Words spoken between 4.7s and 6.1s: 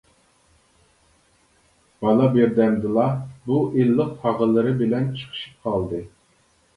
بىلەن چىقىشىپ قالدى.